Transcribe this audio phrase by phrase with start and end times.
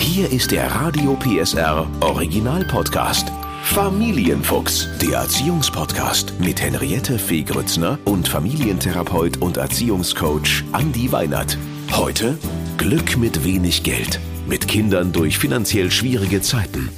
[0.00, 3.30] Hier ist der Radio PSR Original Podcast.
[3.62, 11.58] Familienfuchs, der Erziehungspodcast mit Henriette Fee Grützner und Familientherapeut und Erziehungscoach Andi Weinert.
[11.92, 12.38] Heute
[12.78, 14.18] Glück mit wenig Geld.
[14.48, 16.88] Mit Kindern durch finanziell schwierige Zeiten.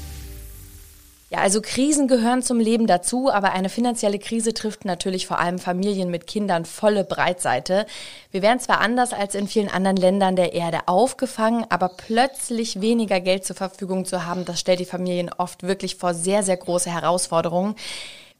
[1.33, 5.59] Ja, also Krisen gehören zum Leben dazu, aber eine finanzielle Krise trifft natürlich vor allem
[5.59, 7.87] Familien mit Kindern volle Breitseite.
[8.31, 13.19] Wir werden zwar anders als in vielen anderen Ländern der Erde aufgefangen, aber plötzlich weniger
[13.21, 16.91] Geld zur Verfügung zu haben, das stellt die Familien oft wirklich vor sehr, sehr große
[16.91, 17.77] Herausforderungen.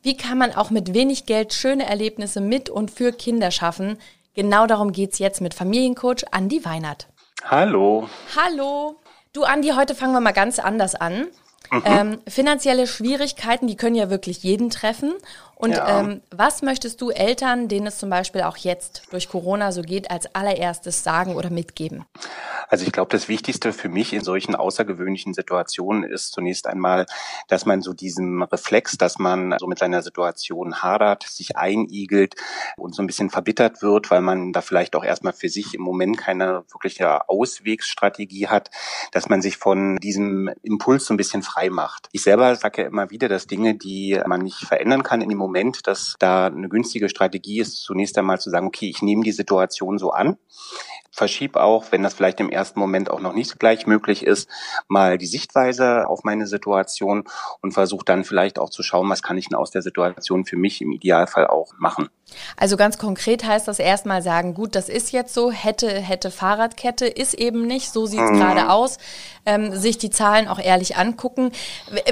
[0.03, 3.97] Wie kann man auch mit wenig Geld schöne Erlebnisse mit und für Kinder schaffen?
[4.35, 7.07] Genau darum geht's jetzt mit Familiencoach Andi Weinert.
[7.43, 8.11] Hallo.
[8.37, 8.97] Hallo.
[9.33, 11.29] Du Andi, heute fangen wir mal ganz anders an.
[11.71, 11.83] Mhm.
[11.85, 15.15] Ähm, finanzielle Schwierigkeiten, die können ja wirklich jeden treffen.
[15.63, 16.01] Und ja.
[16.01, 20.11] ähm, was möchtest du Eltern, denen es zum Beispiel auch jetzt durch Corona so geht,
[20.11, 22.05] als allererstes sagen oder mitgeben?
[22.69, 27.07] Also ich glaube, das Wichtigste für mich in solchen außergewöhnlichen Situationen ist zunächst einmal,
[27.47, 32.35] dass man so diesen Reflex, dass man so mit seiner Situation hadert, sich einigelt
[32.77, 35.83] und so ein bisschen verbittert wird, weil man da vielleicht auch erstmal für sich im
[35.83, 38.73] Moment keine wirkliche Auswegsstrategie hat,
[39.13, 42.09] dass man sich von diesem Impuls so ein bisschen frei macht.
[42.11, 45.39] Ich selber sage ja immer wieder, dass Dinge, die man nicht verändern kann in dem
[45.39, 49.23] Moment, Moment, dass da eine günstige Strategie ist, zunächst einmal zu sagen, okay, ich nehme
[49.23, 50.39] die Situation so an,
[51.13, 54.49] verschieb auch, wenn das vielleicht im ersten Moment auch noch nicht gleich möglich ist,
[54.89, 57.25] mal die Sichtweise auf meine Situation
[57.61, 60.57] und versuche dann vielleicht auch zu schauen, was kann ich denn aus der Situation für
[60.57, 62.09] mich im Idealfall auch machen.
[62.57, 67.07] Also ganz konkret heißt das erstmal sagen, gut, das ist jetzt so, hätte, hätte Fahrradkette,
[67.07, 68.39] ist eben nicht, so sieht's mhm.
[68.39, 68.99] gerade aus,
[69.45, 71.53] ähm, sich die Zahlen auch ehrlich angucken.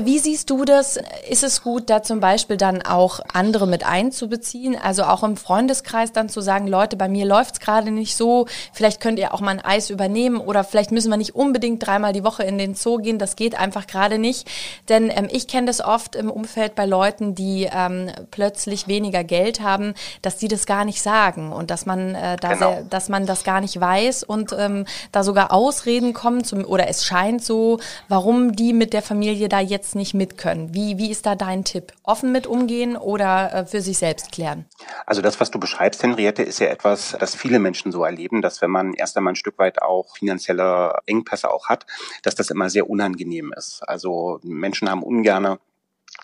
[0.02, 0.98] Wie siehst du das?
[1.28, 6.12] Ist es gut, da zum Beispiel dann auch andere mit einzubeziehen, also auch im Freundeskreis
[6.12, 9.52] dann zu sagen, Leute, bei mir läuft's gerade nicht so, vielleicht könnt ihr auch mal
[9.52, 12.96] ein Eis übernehmen oder vielleicht müssen wir nicht unbedingt dreimal die Woche in den Zoo
[12.96, 14.50] gehen, das geht einfach gerade nicht.
[14.88, 19.60] Denn ähm, ich kenne das oft im Umfeld bei Leuten, die ähm, plötzlich weniger Geld
[19.60, 22.72] haben, dass die das gar nicht sagen und dass man äh, da genau.
[22.72, 26.88] sehr, dass man das gar nicht weiß und ähm, da sogar Ausreden kommen zum, oder
[26.88, 30.74] es scheint so, warum die mit der Familie da jetzt nicht mit können.
[30.74, 31.92] Wie, wie ist da dein Tipp?
[32.02, 34.64] Offen mit umgehen oder äh, für sich selbst klären?
[35.06, 38.62] Also das, was du beschreibst, Henriette, ist ja etwas, das viele Menschen so erleben, dass
[38.62, 41.86] wenn man erst einmal ein Stück weit auch finanzielle Engpässe auch hat,
[42.22, 43.82] dass das immer sehr unangenehm ist.
[43.88, 45.58] Also Menschen haben ungerne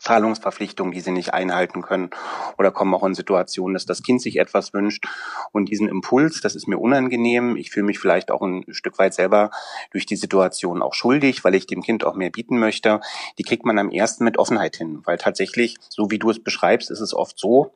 [0.01, 2.11] Zahlungsverpflichtungen, die sie nicht einhalten können
[2.59, 5.07] oder kommen auch in Situationen, dass das Kind sich etwas wünscht
[5.53, 7.57] und diesen Impuls, das ist mir unangenehm.
[7.57, 9.51] Ich fühle mich vielleicht auch ein Stück weit selber
[9.93, 13.01] durch die Situation auch schuldig, weil ich dem Kind auch mehr bieten möchte.
[13.39, 16.91] Die kriegt man am ersten mit Offenheit hin, weil tatsächlich, so wie du es beschreibst,
[16.91, 17.73] ist es oft so,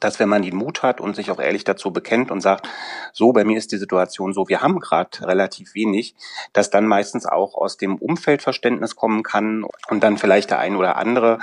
[0.00, 2.68] dass wenn man den Mut hat und sich auch ehrlich dazu bekennt und sagt,
[3.12, 6.14] so, bei mir ist die Situation so, wir haben gerade relativ wenig,
[6.52, 10.96] dass dann meistens auch aus dem Umfeldverständnis kommen kann und dann vielleicht der ein oder
[10.96, 11.38] andere,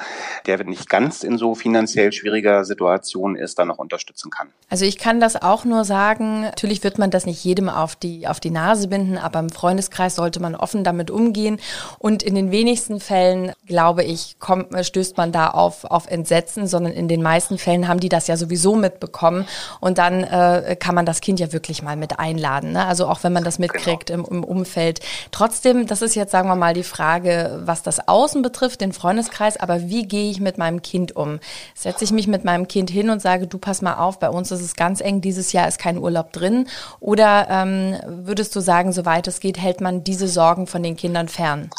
[0.45, 4.49] der nicht ganz in so finanziell schwieriger Situation ist, dann noch unterstützen kann.
[4.69, 8.27] Also ich kann das auch nur sagen, natürlich wird man das nicht jedem auf die,
[8.27, 11.59] auf die Nase binden, aber im Freundeskreis sollte man offen damit umgehen
[11.99, 16.93] und in den wenigsten Fällen, glaube ich, kommt, stößt man da auf, auf Entsetzen, sondern
[16.93, 19.45] in den meisten Fällen haben die das ja sowieso mitbekommen.
[19.79, 22.73] Und dann äh, kann man das Kind ja wirklich mal mit einladen.
[22.73, 22.85] Ne?
[22.85, 24.27] Also auch wenn man das mitkriegt genau.
[24.27, 24.99] im, im Umfeld.
[25.31, 29.57] Trotzdem, das ist jetzt, sagen wir mal, die Frage, was das Außen betrifft, den Freundeskreis,
[29.57, 31.39] aber wie gehe ich mit meinem Kind um?
[31.75, 34.51] Setze ich mich mit meinem Kind hin und sage, du pass mal auf, bei uns
[34.51, 36.67] ist es ganz eng, dieses Jahr ist kein Urlaub drin.
[36.99, 41.27] Oder ähm, würdest du sagen, soweit es geht, hält man diese Sorgen von den Kindern
[41.27, 41.69] fern?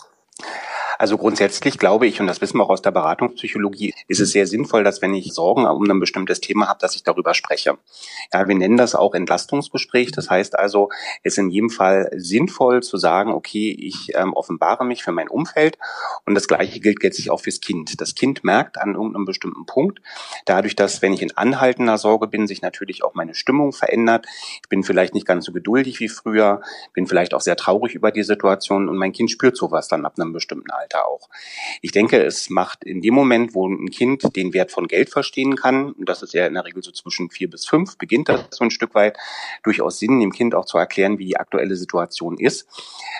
[1.04, 4.46] Also grundsätzlich glaube ich, und das wissen wir auch aus der Beratungspsychologie, ist es sehr
[4.46, 7.76] sinnvoll, dass wenn ich Sorgen um ein bestimmtes Thema habe, dass ich darüber spreche.
[8.32, 10.12] Ja, wir nennen das auch Entlastungsgespräch.
[10.12, 10.88] Das heißt also,
[11.22, 15.28] es ist in jedem Fall sinnvoll zu sagen, okay, ich ähm, offenbare mich für mein
[15.28, 15.76] Umfeld
[16.24, 18.00] und das Gleiche gilt letztlich auch fürs Kind.
[18.00, 20.00] Das Kind merkt an irgendeinem bestimmten Punkt,
[20.46, 24.24] dadurch, dass wenn ich in anhaltender Sorge bin, sich natürlich auch meine Stimmung verändert.
[24.62, 26.62] Ich bin vielleicht nicht ganz so geduldig wie früher,
[26.94, 30.14] bin vielleicht auch sehr traurig über die Situation und mein Kind spürt sowas dann ab
[30.16, 30.93] einem bestimmten Alter.
[30.94, 31.28] Alter auch.
[31.82, 35.56] Ich denke, es macht in dem Moment, wo ein Kind den Wert von Geld verstehen
[35.56, 38.46] kann, und das ist ja in der Regel so zwischen vier bis fünf, beginnt das
[38.50, 39.16] so ein Stück weit,
[39.62, 42.68] durchaus Sinn, dem Kind auch zu erklären, wie die aktuelle Situation ist,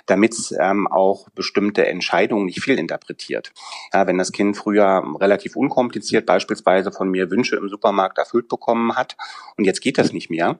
[0.06, 3.52] damit es ähm, auch bestimmte Entscheidungen nicht viel interpretiert.
[3.92, 8.96] Ja, wenn das Kind früher relativ unkompliziert beispielsweise von mir Wünsche im Supermarkt erfüllt bekommen
[8.96, 9.16] hat
[9.56, 10.58] und jetzt geht das nicht mehr,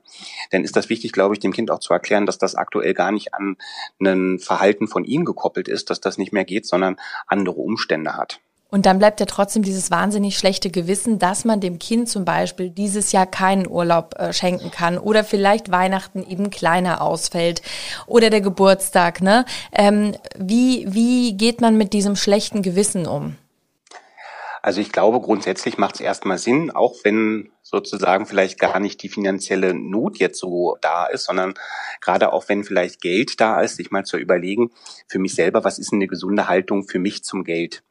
[0.51, 3.13] dann ist das wichtig, glaube ich, dem Kind auch zu erklären, dass das aktuell gar
[3.13, 3.57] nicht an
[4.01, 6.94] ein Verhalten von ihm gekoppelt ist, dass das nicht mehr geht, sondern
[7.27, 8.41] andere Umstände hat.
[8.75, 12.71] Und dann bleibt ja trotzdem dieses wahnsinnig schlechte Gewissen, dass man dem Kind zum Beispiel
[12.71, 17.63] dieses Jahr keinen Urlaub äh, schenken kann oder vielleicht Weihnachten eben kleiner ausfällt
[18.09, 19.23] oder der Geburtstag.
[19.23, 19.45] Ne?
[19.71, 23.37] Ähm, wie, wie geht man mit diesem schlechten Gewissen um?
[24.65, 29.11] Also ich glaube, grundsätzlich macht es erstmal Sinn, auch wenn sozusagen vielleicht gar nicht die
[29.11, 31.53] finanzielle Not jetzt so da ist, sondern
[32.01, 34.71] gerade auch wenn vielleicht Geld da ist, sich mal zu überlegen,
[35.07, 37.83] für mich selber, was ist eine gesunde Haltung für mich zum Geld?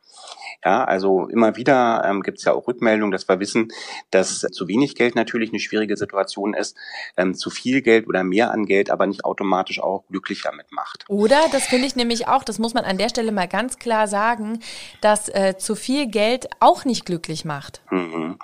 [0.65, 3.69] Ja, also immer wieder ähm, gibt es ja auch Rückmeldungen, dass wir wissen,
[4.11, 6.77] dass zu wenig Geld natürlich eine schwierige Situation ist,
[7.17, 11.05] ähm, zu viel Geld oder mehr an Geld aber nicht automatisch auch glücklicher mitmacht.
[11.09, 14.07] Oder, das finde ich nämlich auch, das muss man an der Stelle mal ganz klar
[14.07, 14.59] sagen,
[15.01, 17.81] dass äh, zu viel Geld auch nicht glücklich macht.
[17.91, 18.39] Mhm.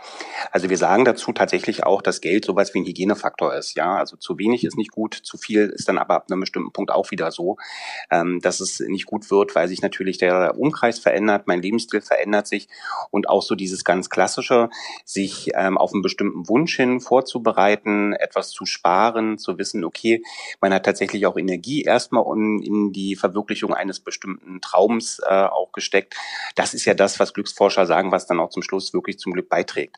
[0.51, 3.75] Also wir sagen dazu tatsächlich auch, dass Geld sowas wie ein Hygienefaktor ist.
[3.75, 6.71] Ja, also zu wenig ist nicht gut, zu viel ist dann aber ab einem bestimmten
[6.71, 7.57] Punkt auch wieder so,
[8.11, 12.47] ähm, dass es nicht gut wird, weil sich natürlich der Umkreis verändert, mein Lebensstil verändert
[12.47, 12.67] sich
[13.11, 14.69] und auch so dieses ganz klassische,
[15.05, 20.21] sich ähm, auf einen bestimmten Wunsch hin vorzubereiten, etwas zu sparen, zu wissen, okay,
[20.59, 25.71] man hat tatsächlich auch Energie erstmal in, in die Verwirklichung eines bestimmten Traums äh, auch
[25.71, 26.15] gesteckt.
[26.55, 29.49] Das ist ja das, was Glücksforscher sagen, was dann auch zum Schluss wirklich zum Glück
[29.49, 29.97] beiträgt.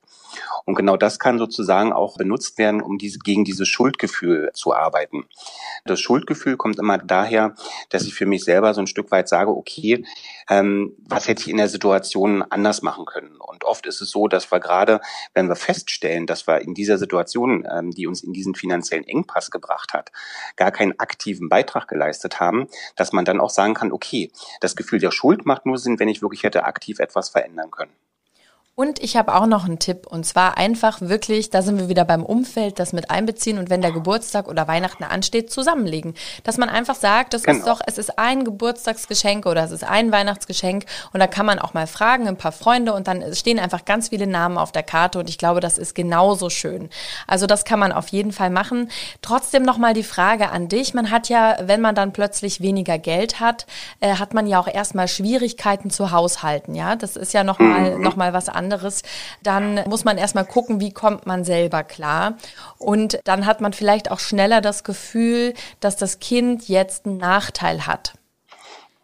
[0.65, 5.25] Und genau das kann sozusagen auch benutzt werden, um diese, gegen dieses Schuldgefühl zu arbeiten.
[5.85, 7.55] Das Schuldgefühl kommt immer daher,
[7.89, 10.05] dass ich für mich selber so ein Stück weit sage, okay,
[10.49, 11.90] ähm, was hätte ich in der Situation
[12.49, 13.38] anders machen können?
[13.38, 15.01] Und oft ist es so, dass wir gerade,
[15.33, 19.51] wenn wir feststellen, dass wir in dieser Situation, ähm, die uns in diesen finanziellen Engpass
[19.51, 20.11] gebracht hat,
[20.55, 24.99] gar keinen aktiven Beitrag geleistet haben, dass man dann auch sagen kann, okay, das Gefühl
[24.99, 27.93] der Schuld macht nur Sinn, wenn ich wirklich hätte aktiv etwas verändern können.
[28.73, 32.06] Und ich habe auch noch einen Tipp und zwar einfach wirklich, da sind wir wieder
[32.06, 36.13] beim Umfeld, das mit einbeziehen und wenn der Geburtstag oder Weihnachten ansteht, zusammenlegen.
[36.45, 37.57] Dass man einfach sagt, das genau.
[37.57, 41.59] ist doch, es ist ein Geburtstagsgeschenk oder es ist ein Weihnachtsgeschenk und da kann man
[41.59, 44.83] auch mal fragen, ein paar Freunde und dann stehen einfach ganz viele Namen auf der
[44.83, 46.89] Karte und ich glaube, das ist genauso schön.
[47.27, 48.89] Also das kann man auf jeden Fall machen.
[49.21, 50.94] Trotzdem nochmal die Frage an dich.
[50.94, 53.65] Man hat ja, wenn man dann plötzlich weniger Geld hat,
[54.00, 56.95] äh, hat man ja auch erstmal Schwierigkeiten zu haushalten, ja?
[56.95, 58.01] Das ist ja nochmal mhm.
[58.01, 59.01] noch mal was anderes anderes,
[59.41, 62.37] dann muss man erstmal gucken, wie kommt man selber klar.
[62.77, 67.87] Und dann hat man vielleicht auch schneller das Gefühl, dass das Kind jetzt einen Nachteil
[67.87, 68.13] hat.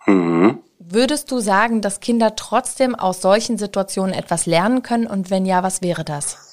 [0.06, 0.59] Mhm.
[0.80, 5.07] Würdest du sagen, dass Kinder trotzdem aus solchen Situationen etwas lernen können?
[5.07, 6.47] Und wenn ja, was wäre das?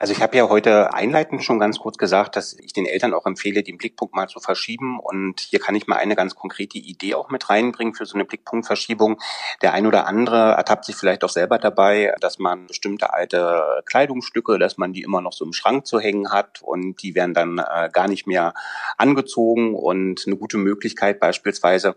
[0.00, 3.26] Also ich habe ja heute einleitend schon ganz kurz gesagt, dass ich den Eltern auch
[3.26, 5.00] empfehle, den Blickpunkt mal zu verschieben.
[5.00, 8.24] Und hier kann ich mal eine ganz konkrete Idee auch mit reinbringen für so eine
[8.24, 9.20] Blickpunktverschiebung.
[9.60, 14.60] Der ein oder andere ertappt sich vielleicht auch selber dabei, dass man bestimmte alte Kleidungsstücke,
[14.60, 17.58] dass man die immer noch so im Schrank zu hängen hat und die werden dann
[17.58, 18.54] äh, gar nicht mehr
[18.98, 19.74] angezogen.
[19.74, 21.96] Und eine gute Möglichkeit beispielsweise,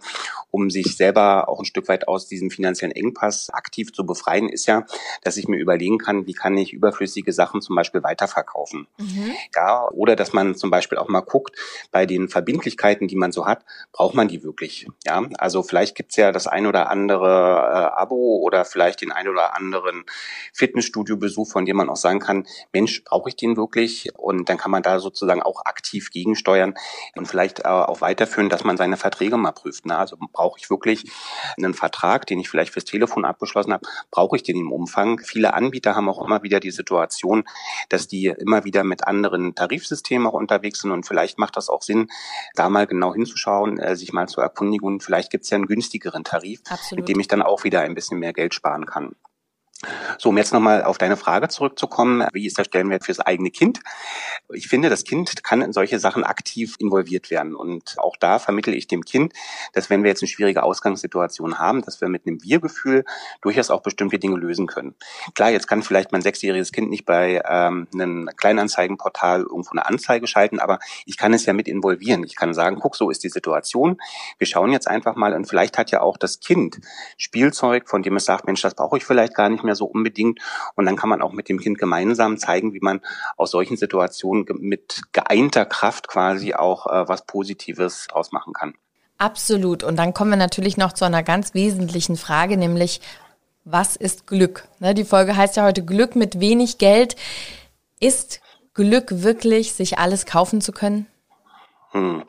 [0.49, 4.65] um sich selber auch ein Stück weit aus diesem finanziellen Engpass aktiv zu befreien, ist
[4.65, 4.85] ja,
[5.21, 8.87] dass ich mir überlegen kann, wie kann ich überflüssige Sachen zum Beispiel Beispiel weiterverkaufen.
[8.97, 9.35] Mhm.
[9.55, 11.55] Ja, oder dass man zum Beispiel auch mal guckt,
[11.91, 14.87] bei den Verbindlichkeiten, die man so hat, braucht man die wirklich?
[15.05, 19.27] Ja, also vielleicht gibt's ja das ein oder andere äh, Abo oder vielleicht den ein
[19.27, 20.05] oder anderen
[20.53, 24.09] Fitnessstudio-Besuch, von dem man auch sagen kann, Mensch, brauche ich den wirklich?
[24.17, 26.75] Und dann kann man da sozusagen auch aktiv gegensteuern
[27.15, 29.85] und vielleicht äh, auch weiterführen, dass man seine Verträge mal prüft.
[29.85, 29.97] Ne?
[29.97, 31.11] Also brauche ich wirklich
[31.57, 35.19] einen Vertrag, den ich vielleicht fürs Telefon abgeschlossen habe, brauche ich den im Umfang?
[35.19, 37.43] Viele Anbieter haben auch immer wieder die Situation,
[37.89, 41.81] dass die immer wieder mit anderen Tarifsystemen auch unterwegs sind und vielleicht macht das auch
[41.81, 42.09] Sinn,
[42.55, 45.67] da mal genau hinzuschauen, äh, sich mal zu erkundigen und vielleicht gibt es ja einen
[45.67, 47.01] günstigeren Tarif, Absolut.
[47.01, 49.15] mit dem ich dann auch wieder ein bisschen mehr Geld sparen kann.
[50.19, 53.79] So, um jetzt nochmal auf deine Frage zurückzukommen, wie ist der Stellenwert fürs eigene Kind?
[54.53, 57.55] Ich finde, das Kind kann in solche Sachen aktiv involviert werden.
[57.55, 59.33] Und auch da vermittle ich dem Kind,
[59.73, 63.05] dass wenn wir jetzt eine schwierige Ausgangssituation haben, dass wir mit einem Wir-Gefühl
[63.41, 64.95] durchaus auch bestimmte Dinge lösen können.
[65.33, 70.27] Klar, jetzt kann vielleicht mein sechsjähriges Kind nicht bei ähm, einem Kleinanzeigenportal irgendwo eine Anzeige
[70.27, 72.23] schalten, aber ich kann es ja mit involvieren.
[72.23, 73.97] Ich kann sagen, guck, so ist die Situation.
[74.37, 76.79] Wir schauen jetzt einfach mal und vielleicht hat ja auch das Kind
[77.17, 79.85] Spielzeug, von dem es sagt, Mensch, das brauche ich vielleicht gar nicht mehr mehr so
[79.85, 80.39] unbedingt.
[80.75, 83.01] Und dann kann man auch mit dem Kind gemeinsam zeigen, wie man
[83.37, 88.73] aus solchen Situationen mit geeinter Kraft quasi auch äh, was Positives draus machen kann.
[89.17, 89.83] Absolut.
[89.83, 93.01] Und dann kommen wir natürlich noch zu einer ganz wesentlichen Frage, nämlich
[93.63, 94.67] was ist Glück?
[94.79, 97.15] Ne, die Folge heißt ja heute Glück mit wenig Geld.
[97.99, 98.41] Ist
[98.73, 101.05] Glück wirklich, sich alles kaufen zu können?
[101.91, 102.23] Hm.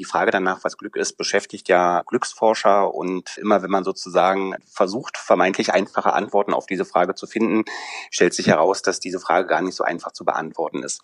[0.00, 5.16] Die Frage danach, was Glück ist, beschäftigt ja Glücksforscher und immer wenn man sozusagen versucht,
[5.16, 7.64] vermeintlich einfache Antworten auf diese Frage zu finden,
[8.10, 11.00] stellt sich heraus, dass diese Frage gar nicht so einfach zu beantworten ist.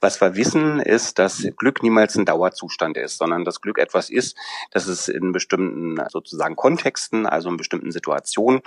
[0.00, 4.36] Was wir wissen, ist, dass Glück niemals ein Dauerzustand ist, sondern dass Glück etwas ist,
[4.70, 8.62] dass es in bestimmten sozusagen Kontexten, also in bestimmten Situationen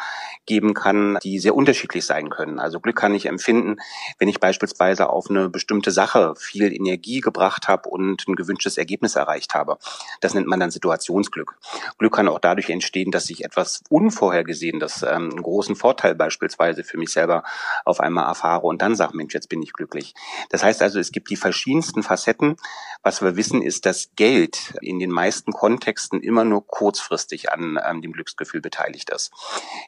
[0.46, 2.60] geben kann, die sehr unterschiedlich sein können.
[2.60, 3.78] Also Glück kann ich empfinden,
[4.20, 9.18] wenn ich beispielsweise auf eine bestimmte Sache viel Energie gebracht habe und ein gewünschtes Ergebnis
[9.18, 9.78] erreicht habe.
[10.22, 11.58] Das nennt man dann Situationsglück.
[11.98, 16.98] Glück kann auch dadurch entstehen, dass ich etwas Unvorhergesehenes, ähm, einen großen Vorteil beispielsweise für
[16.98, 17.44] mich selber
[17.84, 20.14] auf einmal erfahre und dann sage, Mensch, jetzt bin ich glücklich.
[20.50, 22.56] Das heißt also, es gibt die verschiedensten Facetten.
[23.04, 28.02] Was wir wissen, ist, dass Geld in den meisten Kontexten immer nur kurzfristig an ähm,
[28.02, 29.32] dem Glücksgefühl beteiligt ist.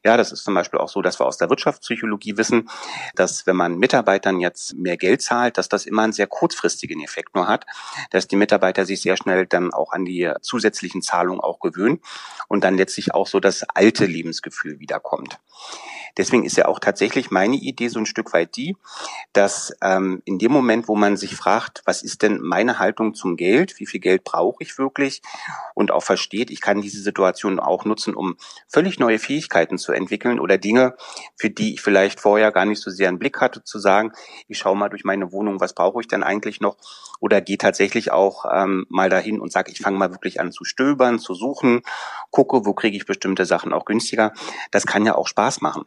[0.04, 2.70] Ja, das ist zum Beispiel auch so, dass wir aus der Wirtschaftspsychologie wissen,
[3.16, 7.36] dass wenn man Mitarbeitern jetzt mehr Geld zahlt, dass das immer einen sehr kurzfristigen Effekt
[7.36, 7.66] nur hat,
[8.12, 12.00] dass die Mitarbeiter sich sehr schnell dann auch an die zusätzlichen Zahlungen auch gewöhnen
[12.48, 15.40] und dann letztlich auch so das alte Lebensgefühl wiederkommt.
[16.18, 18.76] Deswegen ist ja auch tatsächlich meine Idee so ein Stück weit die,
[19.34, 23.38] dass ähm, in dem Moment, wo man sich fragt, was ist denn meine Haltung zum
[23.38, 25.22] Geld, wie viel Geld brauche ich wirklich?
[25.76, 30.40] Und auch versteht, ich kann diese Situation auch nutzen, um völlig neue Fähigkeiten zu entwickeln
[30.40, 30.96] oder Dinge,
[31.36, 34.12] für die ich vielleicht vorher gar nicht so sehr einen Blick hatte, zu sagen,
[34.48, 36.78] ich schaue mal durch meine Wohnung, was brauche ich denn eigentlich noch?
[37.20, 40.64] Oder gehe tatsächlich auch ähm, mal dahin und sage, ich fange mal wirklich an zu
[40.64, 41.82] stöbern, zu suchen,
[42.32, 44.34] gucke, wo kriege ich bestimmte Sachen auch günstiger.
[44.72, 45.86] Das kann ja auch Spaß machen.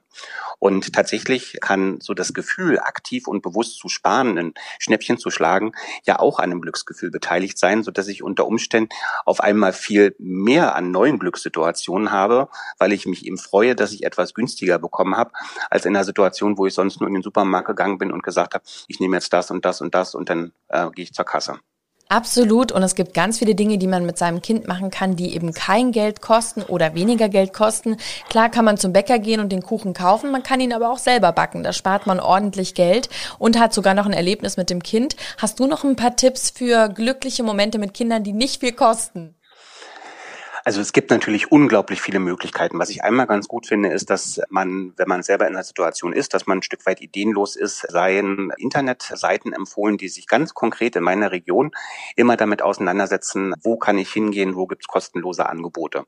[0.58, 5.72] Und tatsächlich kann so das Gefühl, aktiv und bewusst zu sparen, ein Schnäppchen zu schlagen,
[6.04, 8.90] ja auch an einem Glücksgefühl beteiligt sein, so dass ich unter Umständen
[9.24, 14.04] auf einmal viel mehr an neuen Glückssituationen habe, weil ich mich eben freue, dass ich
[14.04, 15.32] etwas günstiger bekommen habe,
[15.70, 18.54] als in einer Situation, wo ich sonst nur in den Supermarkt gegangen bin und gesagt
[18.54, 21.24] habe, ich nehme jetzt das und das und das und dann äh, gehe ich zur
[21.24, 21.58] Kasse.
[22.12, 22.72] Absolut.
[22.72, 25.54] Und es gibt ganz viele Dinge, die man mit seinem Kind machen kann, die eben
[25.54, 27.96] kein Geld kosten oder weniger Geld kosten.
[28.28, 30.30] Klar kann man zum Bäcker gehen und den Kuchen kaufen.
[30.30, 31.62] Man kann ihn aber auch selber backen.
[31.62, 35.16] Da spart man ordentlich Geld und hat sogar noch ein Erlebnis mit dem Kind.
[35.38, 39.34] Hast du noch ein paar Tipps für glückliche Momente mit Kindern, die nicht viel kosten?
[40.64, 42.78] Also es gibt natürlich unglaublich viele Möglichkeiten.
[42.78, 46.12] Was ich einmal ganz gut finde, ist, dass man, wenn man selber in einer Situation
[46.12, 50.94] ist, dass man ein Stück weit ideenlos ist, seien Internetseiten empfohlen, die sich ganz konkret
[50.94, 51.72] in meiner Region
[52.14, 56.04] immer damit auseinandersetzen, wo kann ich hingehen, wo gibt's kostenlose Angebote.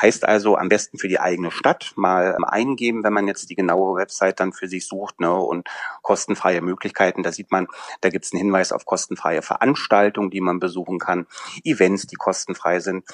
[0.00, 3.96] Heißt also am besten für die eigene Stadt mal eingeben, wenn man jetzt die genaue
[3.96, 5.68] Website dann für sich sucht ne, und
[6.02, 7.22] kostenfreie Möglichkeiten.
[7.22, 7.68] Da sieht man,
[8.00, 11.26] da gibt es einen Hinweis auf kostenfreie Veranstaltungen, die man besuchen kann,
[11.64, 13.04] Events, die kostenfrei sind.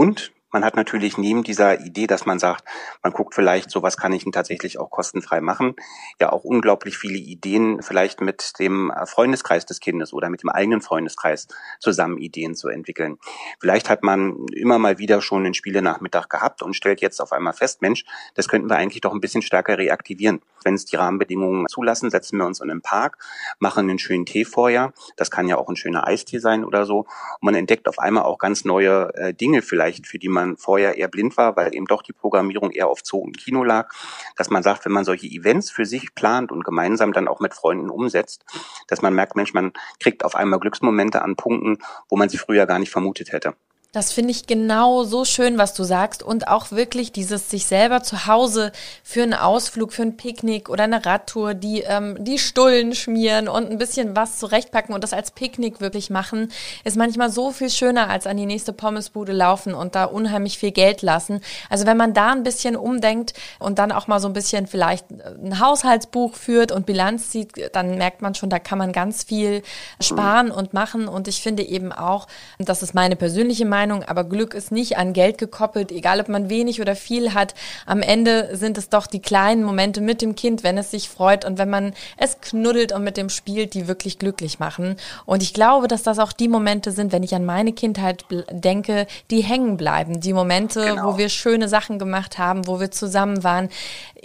[0.00, 2.64] Und man hat natürlich neben dieser Idee, dass man sagt,
[3.02, 5.74] man guckt vielleicht, so was kann ich denn tatsächlich auch kostenfrei machen,
[6.20, 10.80] ja auch unglaublich viele Ideen, vielleicht mit dem Freundeskreis des Kindes oder mit dem eigenen
[10.80, 13.18] Freundeskreis zusammen Ideen zu entwickeln.
[13.60, 17.52] Vielleicht hat man immer mal wieder schon einen Spielenachmittag gehabt und stellt jetzt auf einmal
[17.52, 18.04] fest, Mensch,
[18.34, 20.42] das könnten wir eigentlich doch ein bisschen stärker reaktivieren.
[20.64, 23.18] Wenn es die Rahmenbedingungen zulassen, setzen wir uns in den Park,
[23.58, 24.92] machen einen schönen Tee vorher.
[25.16, 27.00] Das kann ja auch ein schöner Eistee sein oder so.
[27.00, 30.56] Und man entdeckt auf einmal auch ganz neue äh, Dinge vielleicht, für die man man
[30.56, 33.92] vorher eher blind war, weil eben doch die Programmierung eher auf Zoo und Kino lag,
[34.36, 37.54] dass man sagt, wenn man solche Events für sich plant und gemeinsam dann auch mit
[37.54, 38.44] Freunden umsetzt,
[38.88, 41.78] dass man merkt, Mensch, man kriegt auf einmal Glücksmomente an Punkten,
[42.08, 43.54] wo man sie früher gar nicht vermutet hätte.
[43.92, 46.22] Das finde ich genau so schön, was du sagst.
[46.22, 48.70] Und auch wirklich dieses sich selber zu Hause
[49.02, 53.68] für einen Ausflug, für ein Picknick oder eine Radtour, die, ähm, die Stullen schmieren und
[53.68, 56.52] ein bisschen was zurechtpacken und das als Picknick wirklich machen,
[56.84, 60.70] ist manchmal so viel schöner als an die nächste Pommesbude laufen und da unheimlich viel
[60.70, 61.40] Geld lassen.
[61.68, 65.10] Also wenn man da ein bisschen umdenkt und dann auch mal so ein bisschen vielleicht
[65.10, 69.62] ein Haushaltsbuch führt und Bilanz zieht, dann merkt man schon, da kann man ganz viel
[70.00, 71.08] sparen und machen.
[71.08, 72.28] Und ich finde eben auch,
[72.60, 76.28] das ist meine persönliche Meinung, Meinung, aber Glück ist nicht an Geld gekoppelt, egal ob
[76.28, 77.54] man wenig oder viel hat.
[77.86, 81.46] Am Ende sind es doch die kleinen Momente mit dem Kind, wenn es sich freut
[81.46, 84.96] und wenn man es knuddelt und mit dem spielt, die wirklich glücklich machen.
[85.24, 89.06] Und ich glaube, dass das auch die Momente sind, wenn ich an meine Kindheit denke,
[89.30, 90.20] die hängen bleiben.
[90.20, 91.14] Die Momente, genau.
[91.14, 93.70] wo wir schöne Sachen gemacht haben, wo wir zusammen waren.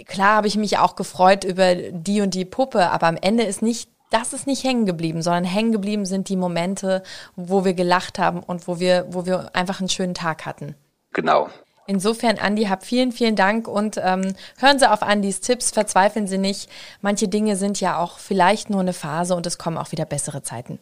[0.06, 3.62] Klar habe ich mich auch gefreut über die und die Puppe, aber am Ende ist
[3.62, 7.02] nicht das ist nicht hängen geblieben, sondern hängen geblieben sind die Momente,
[7.34, 10.74] wo wir gelacht haben und wo wir, wo wir einfach einen schönen Tag hatten.
[11.12, 11.48] Genau.
[11.86, 16.38] Insofern, Andi, hab vielen, vielen Dank und ähm, hören Sie auf Andis Tipps, verzweifeln Sie
[16.38, 16.68] nicht.
[17.00, 20.42] Manche Dinge sind ja auch vielleicht nur eine Phase und es kommen auch wieder bessere
[20.42, 20.80] Zeiten.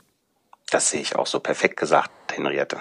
[0.70, 2.80] Das sehe ich auch so perfekt gesagt, Henriette.